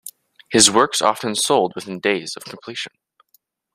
His 0.49 0.71
works 0.71 0.99
often 0.99 1.35
sold 1.35 1.73
within 1.75 1.99
days 1.99 2.35
of 2.35 2.43
completion. 2.45 2.93